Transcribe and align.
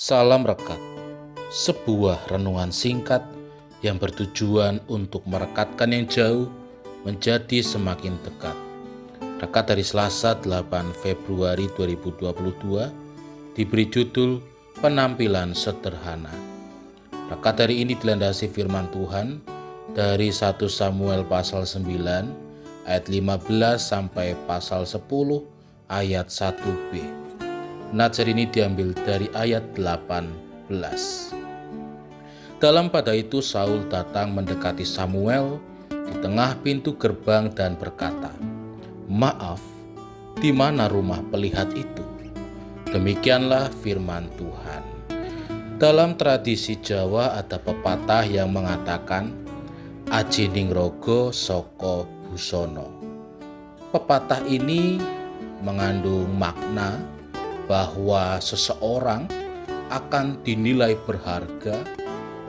Salam 0.00 0.48
Rekat, 0.48 0.80
sebuah 1.52 2.32
renungan 2.32 2.72
singkat 2.72 3.20
yang 3.84 4.00
bertujuan 4.00 4.80
untuk 4.88 5.20
merekatkan 5.28 5.92
yang 5.92 6.08
jauh 6.08 6.48
menjadi 7.04 7.60
semakin 7.60 8.16
dekat. 8.24 8.56
Rekat 9.44 9.68
dari 9.68 9.84
Selasa 9.84 10.40
8 10.40 10.96
Februari 11.04 11.68
2022 11.76 13.52
diberi 13.52 13.92
judul 13.92 14.40
Penampilan 14.80 15.52
Sederhana. 15.52 16.32
Rekat 17.28 17.60
dari 17.60 17.84
ini 17.84 17.92
dilandasi 17.92 18.48
firman 18.48 18.88
Tuhan 18.96 19.44
dari 19.92 20.32
1 20.32 20.64
Samuel 20.64 21.28
pasal 21.28 21.68
9 21.68 22.88
ayat 22.88 23.04
15 23.04 23.44
sampai 23.76 24.32
pasal 24.48 24.88
10 24.88 24.96
ayat 25.92 26.32
1b. 26.32 27.29
Najar 27.90 28.30
ini 28.30 28.46
diambil 28.46 28.94
dari 28.94 29.26
ayat 29.34 29.74
18. 29.74 30.70
Dalam 32.62 32.86
pada 32.86 33.10
itu 33.18 33.42
Saul 33.42 33.82
datang 33.90 34.30
mendekati 34.30 34.86
Samuel 34.86 35.58
di 35.90 36.14
tengah 36.22 36.54
pintu 36.62 36.94
gerbang 36.94 37.50
dan 37.50 37.74
berkata, 37.74 38.30
"Maaf, 39.10 39.58
di 40.38 40.54
mana 40.54 40.86
rumah 40.86 41.18
pelihat 41.34 41.74
itu?" 41.74 42.06
Demikianlah 42.94 43.74
firman 43.82 44.30
Tuhan. 44.38 44.82
Dalam 45.82 46.14
tradisi 46.14 46.78
Jawa 46.78 47.42
ada 47.42 47.58
pepatah 47.58 48.22
yang 48.22 48.54
mengatakan 48.54 49.34
Aji 50.14 50.46
Ningrogo 50.46 51.34
Soko 51.34 52.06
Busono. 52.30 52.86
Pepatah 53.90 54.46
ini 54.46 55.02
mengandung 55.66 56.30
makna 56.38 57.18
bahwa 57.70 58.42
seseorang 58.42 59.30
akan 59.94 60.42
dinilai 60.42 60.98
berharga 61.06 61.86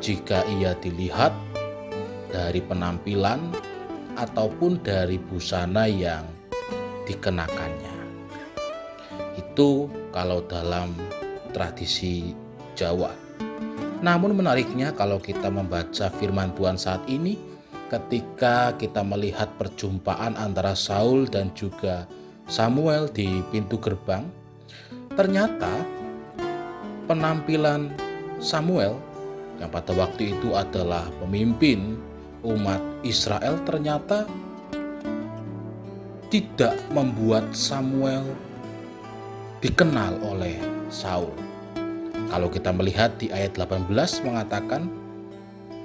jika 0.01 0.41
ia 0.57 0.73
dilihat 0.81 1.29
dari 2.33 2.57
penampilan 2.65 3.53
ataupun 4.17 4.81
dari 4.81 5.21
busana 5.21 5.85
yang 5.85 6.25
dikenakannya. 7.05 7.97
Itu 9.37 9.93
kalau 10.09 10.41
dalam 10.49 10.89
tradisi 11.53 12.33
Jawa. 12.73 13.13
Namun 14.01 14.33
menariknya 14.33 14.89
kalau 14.97 15.21
kita 15.21 15.53
membaca 15.53 16.09
firman 16.17 16.49
Tuhan 16.57 16.81
saat 16.81 17.05
ini 17.05 17.37
ketika 17.93 18.73
kita 18.73 19.05
melihat 19.05 19.53
perjumpaan 19.61 20.33
antara 20.33 20.73
Saul 20.73 21.29
dan 21.29 21.53
juga 21.53 22.09
Samuel 22.49 23.05
di 23.13 23.29
pintu 23.53 23.77
gerbang 23.77 24.41
Ternyata 25.15 25.73
penampilan 27.11 27.91
Samuel 28.39 28.95
yang 29.59 29.69
pada 29.69 29.93
waktu 29.93 30.33
itu 30.33 30.55
adalah 30.57 31.05
pemimpin 31.21 31.99
umat 32.41 32.81
Israel 33.05 33.61
ternyata 33.67 34.25
tidak 36.31 36.73
membuat 36.95 37.51
Samuel 37.51 38.23
dikenal 39.61 40.17
oleh 40.25 40.57
Saul. 40.89 41.35
Kalau 42.31 42.47
kita 42.47 42.71
melihat 42.71 43.13
di 43.19 43.27
ayat 43.29 43.53
18 43.59 43.91
mengatakan 44.23 44.87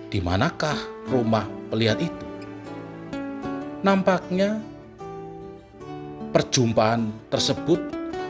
di 0.08 0.22
manakah 0.22 0.78
rumah 1.10 1.44
pelihat 1.69 1.98
itu? 1.98 2.27
Nampaknya 3.82 4.62
perjumpaan 6.30 7.10
tersebut 7.28 7.82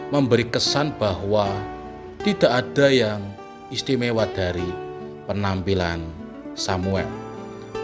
memberi 0.07 0.47
kesan 0.47 0.95
bahwa 1.03 1.51
tidak 2.23 2.63
ada 2.63 2.87
yang 2.91 3.21
istimewa 3.75 4.23
dari 4.31 4.67
penampilan 5.27 6.03
Samuel. 6.55 7.11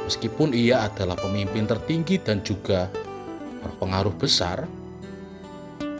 Meskipun 0.06 0.54
ia 0.54 0.86
adalah 0.86 1.18
pemimpin 1.18 1.66
tertinggi 1.66 2.22
dan 2.22 2.42
juga 2.46 2.86
berpengaruh 3.62 4.14
besar, 4.14 4.66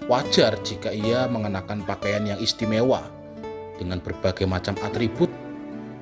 wajar 0.06 0.59
jika 0.62 0.94
ia 0.94 1.27
mengenakan 1.27 1.82
pakaian 1.82 2.22
yang 2.22 2.38
istimewa 2.38 3.03
dengan 3.78 3.99
berbagai 3.99 4.47
macam 4.47 4.78
atribut 4.82 5.31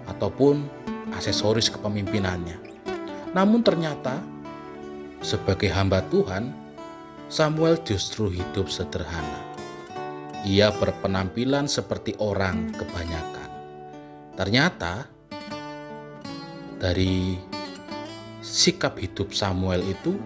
ataupun 0.08 0.68
aksesoris 1.16 1.72
kepemimpinannya. 1.72 2.60
Namun 3.32 3.64
ternyata 3.64 4.20
sebagai 5.24 5.72
hamba 5.72 6.04
Tuhan, 6.12 6.52
Samuel 7.30 7.78
justru 7.84 8.32
hidup 8.32 8.68
sederhana 8.68 9.49
ia 10.44 10.72
berpenampilan 10.72 11.68
seperti 11.68 12.16
orang 12.16 12.72
kebanyakan. 12.72 13.48
Ternyata 14.36 15.04
dari 16.80 17.36
sikap 18.40 18.96
hidup 18.96 19.36
Samuel 19.36 19.84
itu 19.84 20.16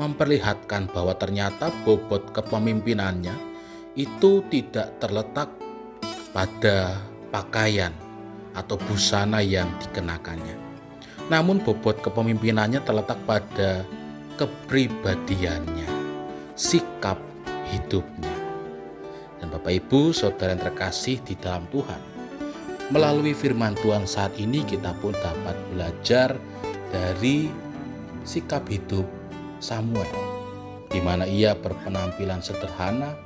memperlihatkan 0.00 0.88
bahwa 0.88 1.12
ternyata 1.20 1.68
bobot 1.84 2.32
kepemimpinannya 2.32 3.36
itu 3.92 4.40
tidak 4.48 4.96
terletak 4.96 5.52
pada 6.32 6.96
pakaian 7.28 7.92
atau 8.56 8.80
busana 8.88 9.44
yang 9.44 9.68
dikenakannya. 9.84 10.56
Namun 11.28 11.60
bobot 11.60 12.00
kepemimpinannya 12.00 12.80
terletak 12.88 13.20
pada 13.28 13.84
kepribadiannya, 14.40 15.88
sikap 16.56 17.20
hidupnya. 17.68 18.31
Dan 19.42 19.50
Bapak 19.50 19.74
Ibu, 19.74 20.14
saudara 20.14 20.54
yang 20.54 20.62
terkasih 20.62 21.18
di 21.26 21.34
dalam 21.34 21.66
Tuhan, 21.74 21.98
melalui 22.94 23.34
firman 23.34 23.74
Tuhan 23.82 24.06
saat 24.06 24.38
ini 24.38 24.62
kita 24.62 24.94
pun 25.02 25.10
dapat 25.18 25.58
belajar 25.74 26.38
dari 26.94 27.50
sikap 28.22 28.62
hidup 28.70 29.02
Samuel, 29.58 30.06
di 30.86 31.02
mana 31.02 31.26
ia 31.26 31.58
berpenampilan 31.58 32.38
sederhana 32.38 33.18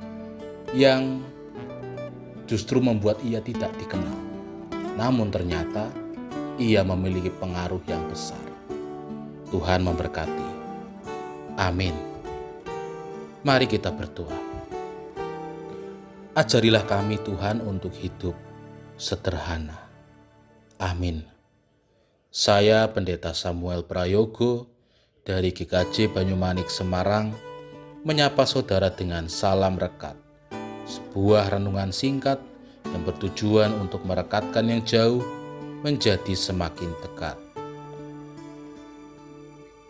yang 0.73 1.21
justru 2.49 2.81
membuat 2.81 3.21
ia 3.21 3.37
tidak 3.37 3.69
dikenal. 3.77 4.17
Namun 4.97 5.29
ternyata 5.29 5.93
ia 6.57 6.81
memiliki 6.81 7.29
pengaruh 7.29 7.85
yang 7.85 8.01
besar. 8.09 8.41
Tuhan 9.53 9.85
memberkati. 9.85 10.47
Amin. 11.61 11.93
Mari 13.45 13.69
kita 13.69 13.93
berdoa. 13.93 14.46
Ajarilah 16.37 16.85
kami 16.85 17.17
Tuhan 17.25 17.65
untuk 17.65 17.89
hidup 17.97 18.37
sederhana. 18.93 19.89
Amin. 20.77 21.25
Saya 22.29 22.85
Pendeta 22.93 23.33
Samuel 23.33 23.81
Prayogo 23.81 24.69
dari 25.25 25.49
GKJ 25.49 26.13
Banyumanik 26.13 26.69
Semarang 26.69 27.33
menyapa 28.05 28.45
saudara 28.45 28.93
dengan 28.93 29.25
salam 29.25 29.81
rekat. 29.81 30.13
Sebuah 30.85 31.57
renungan 31.57 31.89
singkat 31.89 32.37
yang 32.85 33.01
bertujuan 33.01 33.73
untuk 33.73 34.05
merekatkan 34.05 34.69
yang 34.69 34.85
jauh 34.85 35.25
menjadi 35.81 36.37
semakin 36.37 36.93
dekat. 37.01 37.46